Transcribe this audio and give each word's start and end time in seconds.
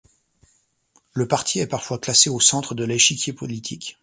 Le 1.13 1.27
parti 1.27 1.59
est 1.59 1.67
parfois 1.67 1.99
classé 1.99 2.31
au 2.31 2.39
centre 2.39 2.73
de 2.73 2.83
l'échiquier 2.83 3.33
politique. 3.33 3.99